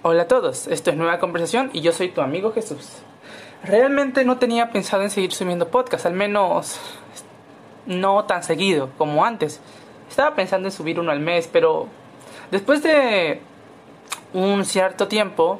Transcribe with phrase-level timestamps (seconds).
[0.00, 2.98] Hola a todos, esto es Nueva Conversación y yo soy tu amigo Jesús.
[3.64, 6.78] Realmente no tenía pensado en seguir subiendo podcast, al menos
[7.84, 9.60] no tan seguido como antes.
[10.08, 11.88] Estaba pensando en subir uno al mes, pero
[12.52, 13.40] después de
[14.34, 15.58] un cierto tiempo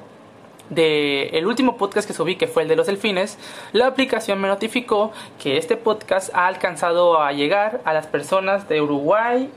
[0.70, 3.38] de el último podcast que subí, que fue el de los delfines,
[3.72, 5.10] la aplicación me notificó
[5.42, 9.50] que este podcast ha alcanzado a llegar a las personas de Uruguay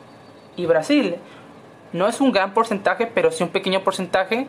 [0.58, 1.18] y Brasil.
[1.94, 4.48] No es un gran porcentaje, pero sí un pequeño porcentaje,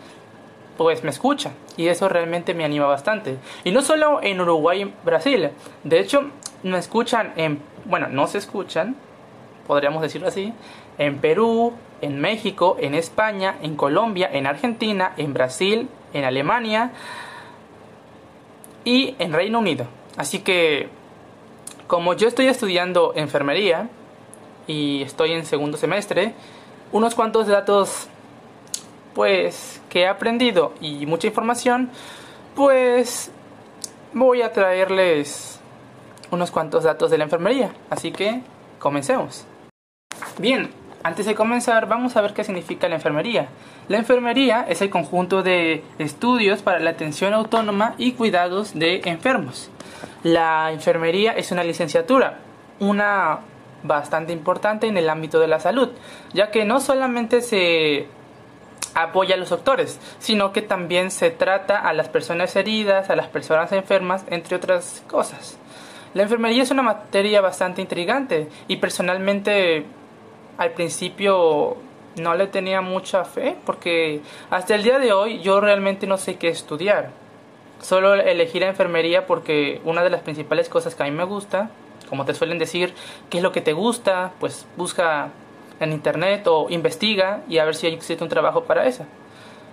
[0.77, 1.53] pues me escucha.
[1.77, 3.39] Y eso realmente me anima bastante.
[3.65, 5.51] Y no solo en Uruguay y Brasil.
[5.85, 6.31] De hecho,
[6.63, 7.61] me escuchan en...
[7.85, 8.97] Bueno, no se escuchan,
[9.67, 10.53] podríamos decirlo así,
[10.99, 16.93] en Perú, en México, en España, en Colombia, en Argentina, en Brasil, en Alemania
[18.85, 19.87] y en Reino Unido.
[20.17, 20.89] Así que,
[21.87, 23.89] como yo estoy estudiando enfermería
[24.67, 26.35] y estoy en segundo semestre,
[26.93, 28.09] unos cuantos datos
[29.15, 31.91] pues que he aprendido y mucha información,
[32.55, 33.31] pues
[34.13, 35.61] voy a traerles
[36.31, 37.73] unos cuantos datos de la enfermería.
[37.91, 38.41] Así que
[38.79, 39.47] comencemos.
[40.39, 40.71] Bien,
[41.03, 43.49] antes de comenzar, vamos a ver qué significa la enfermería.
[43.89, 49.71] La enfermería es el conjunto de estudios para la atención autónoma y cuidados de enfermos.
[50.23, 52.39] La enfermería es una licenciatura,
[52.79, 53.41] una
[53.83, 55.91] bastante importante en el ámbito de la salud,
[56.33, 58.07] ya que no solamente se
[58.95, 63.29] apoya a los doctores, sino que también se trata a las personas heridas, a las
[63.29, 65.59] personas enfermas, entre otras cosas.
[66.15, 69.87] La enfermería es una materia bastante intrigante y personalmente
[70.59, 71.77] al principio
[72.17, 74.21] no le tenía mucha fe porque
[74.51, 77.11] hasta el día de hoy yo realmente no sé qué estudiar.
[77.81, 81.71] Solo elegí la enfermería porque una de las principales cosas que a mí me gusta,
[82.09, 82.95] como te suelen decir,
[83.31, 85.31] qué es lo que te gusta, pues busca
[85.85, 89.05] en internet o investiga y a ver si existe un trabajo para eso.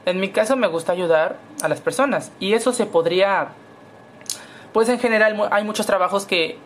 [0.05, 3.49] En mi caso me gusta ayudar a las personas y eso se podría,
[4.73, 6.57] pues en general hay muchos trabajos que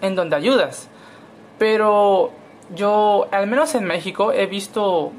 [0.00, 0.88] en donde ayudas,
[1.58, 2.32] pero
[2.74, 5.12] yo, al menos en México, he visto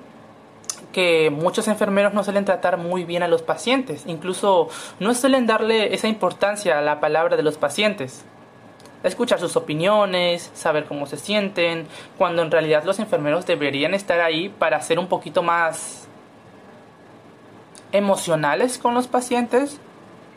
[0.91, 5.93] que muchos enfermeros no suelen tratar muy bien a los pacientes, incluso no suelen darle
[5.93, 8.25] esa importancia a la palabra de los pacientes.
[9.03, 11.87] Escuchar sus opiniones, saber cómo se sienten,
[12.17, 16.07] cuando en realidad los enfermeros deberían estar ahí para ser un poquito más
[17.91, 19.79] emocionales con los pacientes,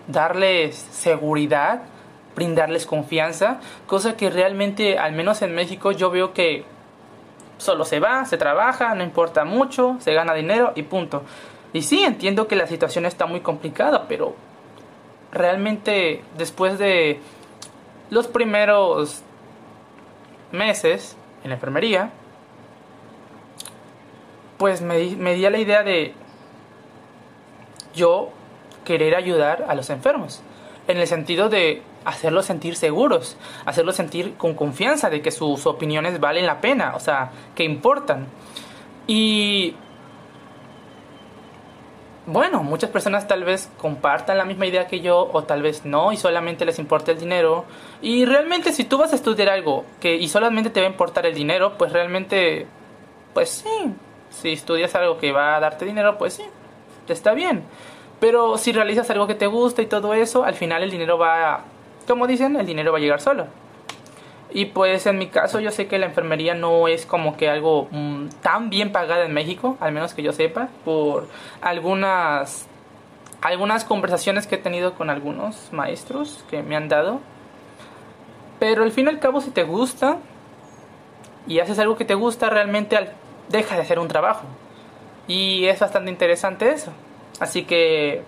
[0.09, 1.83] darles seguridad,
[2.35, 6.65] brindarles confianza, cosa que realmente, al menos en México, yo veo que
[7.59, 11.23] solo se va, se trabaja, no importa mucho, se gana dinero y punto.
[11.73, 14.35] Y sí, entiendo que la situación está muy complicada, pero
[15.33, 17.21] realmente después de
[18.11, 19.23] los primeros
[20.53, 22.11] meses en la enfermería,
[24.59, 26.15] pues me, me di a la idea de
[27.95, 28.31] yo
[28.85, 30.41] querer ayudar a los enfermos,
[30.89, 36.21] en el sentido de hacerlos sentir seguros, hacerlos sentir con confianza de que sus opiniones
[36.21, 38.29] valen la pena, o sea, que importan.
[39.09, 39.75] Y
[42.27, 46.13] bueno, muchas personas tal vez compartan la misma idea que yo o tal vez no
[46.13, 47.65] y solamente les importa el dinero.
[48.03, 51.25] Y realmente si tú vas a estudiar algo que y solamente te va a importar
[51.27, 52.67] el dinero, pues realmente
[53.33, 53.95] pues sí,
[54.31, 56.45] si estudias algo que va a darte dinero, pues sí,
[57.09, 57.65] está bien.
[58.19, 61.65] Pero si realizas algo que te gusta y todo eso, al final el dinero va
[62.07, 63.47] como dicen, el dinero va a llegar solo.
[64.51, 67.89] Y pues en mi caso yo sé que la enfermería no es como que algo
[67.91, 71.29] mm, tan bien pagada en México, al menos que yo sepa, por
[71.61, 72.69] algunas
[73.43, 77.21] algunas conversaciones que he tenido con algunos maestros que me han dado.
[78.59, 80.19] Pero al fin y al cabo si te gusta
[81.47, 82.99] y haces algo que te gusta, realmente
[83.49, 84.45] deja de hacer un trabajo.
[85.29, 86.93] Y es bastante interesante eso.
[87.41, 88.23] Así que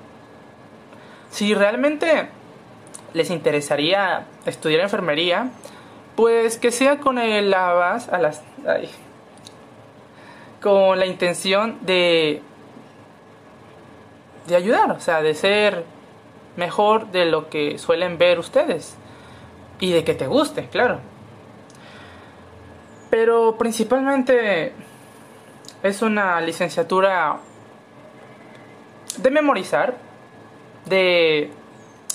[1.30, 2.28] si realmente
[3.14, 5.50] les interesaría estudiar enfermería,
[6.18, 8.42] pues que sea con el a las
[10.60, 12.42] con la intención de
[14.48, 15.84] de ayudar, o sea, de ser
[16.56, 18.96] mejor de lo que suelen ver ustedes
[19.78, 20.98] y de que te guste, claro.
[23.10, 24.72] Pero principalmente
[25.84, 27.38] es una licenciatura
[29.18, 29.94] de memorizar,
[30.86, 31.52] de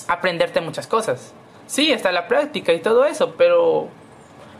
[0.08, 1.32] aprenderte muchas cosas.
[1.66, 3.88] Sí, está la práctica y todo eso, pero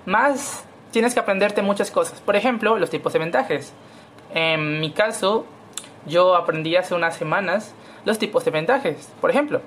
[0.07, 2.21] más tienes que aprenderte muchas cosas.
[2.21, 3.73] Por ejemplo, los tipos de vendajes.
[4.33, 5.47] En mi caso,
[6.07, 7.75] yo aprendí hace unas semanas
[8.05, 9.13] los tipos de vendajes.
[9.21, 9.61] Por ejemplo,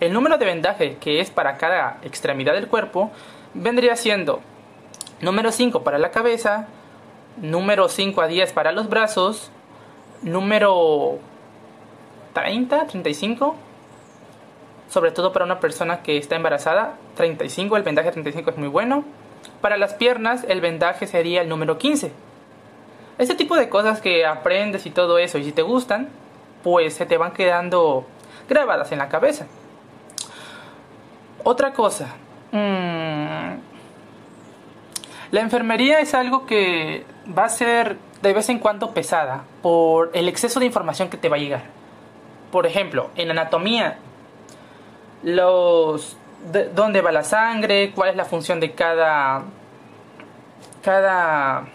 [0.00, 3.10] el número de vendaje que es para cada extremidad del cuerpo
[3.54, 4.40] vendría siendo
[5.20, 6.68] número 5 para la cabeza,
[7.36, 9.50] número 5 a 10 para los brazos,
[10.22, 11.18] número
[12.34, 13.56] 30, 35.
[14.88, 19.04] Sobre todo para una persona que está embarazada, 35, el vendaje 35 es muy bueno.
[19.60, 22.12] Para las piernas, el vendaje sería el número 15.
[23.18, 26.08] Ese tipo de cosas que aprendes y todo eso, y si te gustan,
[26.62, 28.06] pues se te van quedando
[28.48, 29.46] grabadas en la cabeza.
[31.42, 32.14] Otra cosa,
[32.52, 33.58] mmm,
[35.30, 37.04] la enfermería es algo que
[37.36, 41.28] va a ser de vez en cuando pesada por el exceso de información que te
[41.28, 41.62] va a llegar.
[42.50, 43.98] Por ejemplo, en anatomía,
[45.22, 46.16] los
[46.74, 49.42] dónde va la sangre, cuál es la función de cada
[50.82, 51.66] cada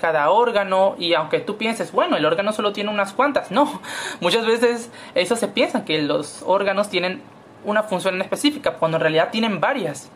[0.00, 3.80] cada órgano y aunque tú pienses, bueno, el órgano solo tiene unas cuantas, no,
[4.20, 7.22] muchas veces eso se piensa que los órganos tienen
[7.64, 10.10] una función específica cuando en realidad tienen varias.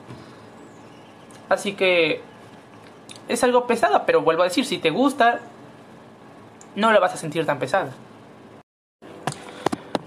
[1.49, 2.21] Así que
[3.29, 5.39] es algo pesado, pero vuelvo a decir, si te gusta,
[6.75, 7.91] no lo vas a sentir tan pesado.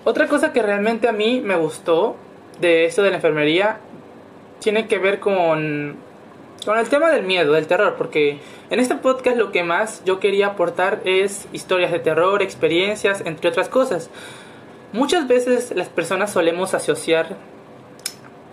[0.03, 2.18] Otra cosa que realmente a mí me gustó
[2.60, 3.80] de esto de la enfermería
[4.60, 5.96] tiene que ver con,
[6.66, 8.40] con el tema del miedo, del terror, porque
[8.70, 13.50] en este podcast lo que más yo quería aportar es historias de terror, experiencias, entre
[13.50, 14.10] otras cosas.
[14.92, 17.38] Muchas veces las personas solemos asociar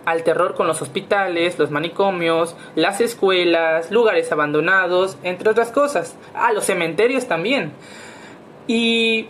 [0.05, 6.15] al terror con los hospitales, los manicomios, las escuelas, lugares abandonados, entre otras cosas.
[6.33, 7.73] Ah, los cementerios también.
[8.67, 9.27] Y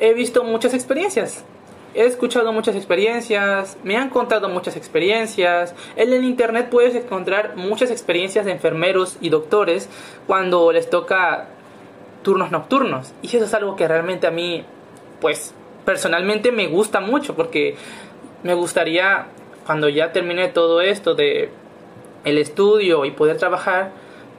[0.00, 1.44] he visto muchas experiencias.
[1.94, 5.74] He escuchado muchas experiencias, me han contado muchas experiencias.
[5.96, 9.90] En el internet puedes encontrar muchas experiencias de enfermeros y doctores
[10.26, 11.48] cuando les toca
[12.22, 13.12] turnos nocturnos.
[13.20, 14.64] Y eso es algo que realmente a mí,
[15.20, 15.54] pues,
[15.84, 17.76] personalmente me gusta mucho porque
[18.42, 19.26] me gustaría
[19.66, 21.50] cuando ya termine todo esto de
[22.24, 23.90] el estudio y poder trabajar,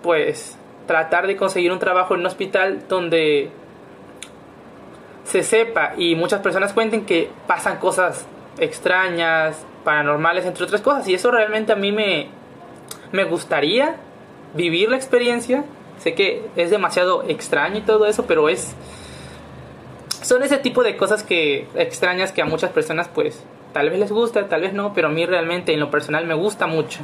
[0.01, 0.57] pues
[0.87, 3.49] tratar de conseguir un trabajo en un hospital donde
[5.23, 8.25] se sepa y muchas personas cuenten que pasan cosas
[8.57, 11.07] extrañas, paranormales, entre otras cosas.
[11.07, 12.27] Y eso realmente a mí me,
[13.11, 13.95] me gustaría
[14.53, 15.63] vivir la experiencia.
[15.99, 18.75] Sé que es demasiado extraño y todo eso, pero es...
[20.21, 23.43] Son ese tipo de cosas que extrañas que a muchas personas pues
[23.73, 26.35] Tal vez les gusta, tal vez no, pero a mí realmente en lo personal me
[26.35, 26.99] gusta mucho.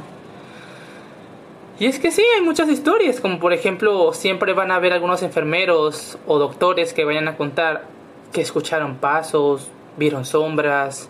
[1.80, 5.22] Y es que sí, hay muchas historias, como por ejemplo, siempre van a haber algunos
[5.22, 7.86] enfermeros o doctores que vayan a contar
[8.32, 11.08] que escucharon pasos, vieron sombras,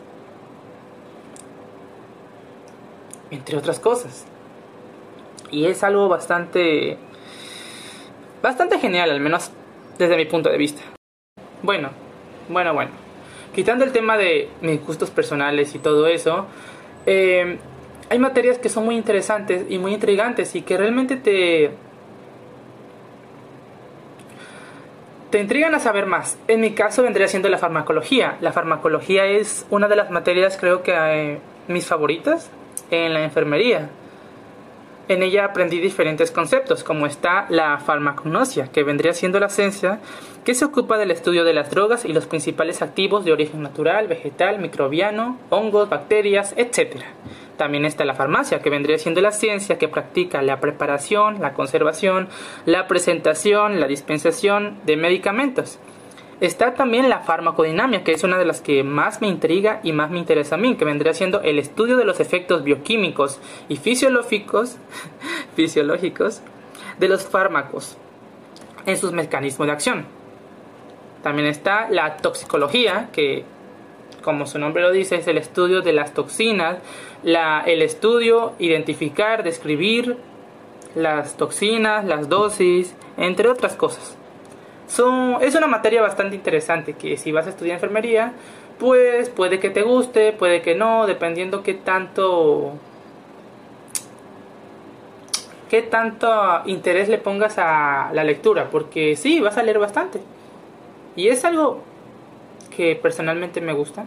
[3.30, 4.26] entre otras cosas.
[5.50, 6.98] Y es algo bastante
[8.42, 9.50] bastante genial, al menos
[9.98, 10.82] desde mi punto de vista.
[11.62, 11.90] Bueno,
[12.48, 13.10] bueno, bueno
[13.54, 16.46] quitando el tema de mis gustos personales y todo eso,
[17.06, 17.58] eh,
[18.08, 21.70] hay materias que son muy interesantes y muy intrigantes y que realmente te
[25.30, 26.38] te intrigan a saber más.
[26.48, 28.36] En mi caso vendría siendo la farmacología.
[28.40, 31.38] La farmacología es una de las materias creo que eh,
[31.68, 32.50] mis favoritas
[32.90, 33.90] en la enfermería.
[35.08, 39.98] En ella aprendí diferentes conceptos, como está la farmacognosia, que vendría siendo la ciencia
[40.44, 44.06] que se ocupa del estudio de las drogas y los principales activos de origen natural,
[44.06, 47.02] vegetal, microbiano, hongos, bacterias, etc.
[47.60, 52.30] También está la farmacia, que vendría siendo la ciencia que practica la preparación, la conservación,
[52.64, 55.78] la presentación, la dispensación de medicamentos.
[56.40, 60.10] Está también la farmacodinamia, que es una de las que más me intriga y más
[60.10, 63.38] me interesa a mí, que vendría siendo el estudio de los efectos bioquímicos
[63.68, 64.78] y fisiológicos,
[65.54, 66.40] fisiológicos
[66.98, 67.98] de los fármacos
[68.86, 70.06] en sus mecanismos de acción.
[71.22, 73.44] También está la toxicología, que
[74.22, 76.78] como su nombre lo dice, es el estudio de las toxinas,
[77.22, 80.16] la, el estudio, identificar, describir
[80.94, 84.16] las toxinas, las dosis, entre otras cosas
[85.40, 88.32] es una materia bastante interesante que si vas a estudiar enfermería,
[88.78, 92.72] pues puede que te guste, puede que no, dependiendo qué tanto
[95.68, 96.28] qué tanto
[96.66, 100.20] interés le pongas a la lectura, porque sí, vas a leer bastante.
[101.14, 101.82] Y es algo
[102.80, 104.06] que personalmente me gusta.